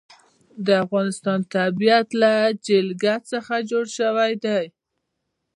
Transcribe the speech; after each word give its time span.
د 0.65 0.67
افغانستان 0.83 1.39
طبیعت 1.55 2.07
له 2.21 2.33
جلګه 2.67 3.15
څخه 3.31 3.53
جوړ 3.69 3.85
شوی 3.97 4.33
دی. 4.45 4.63